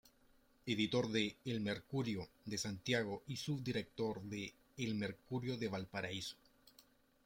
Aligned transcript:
Editor 0.65 1.09
de 1.09 1.35
"El 1.45 1.61
Mercurio" 1.61 2.27
de 2.43 2.57
Santiago 2.57 3.21
y 3.27 3.35
subdirector 3.37 4.19
de 4.23 4.51
"El 4.77 4.95
Mercurio 4.95 5.57
de 5.57 5.67
Valparaíso". 5.67 6.37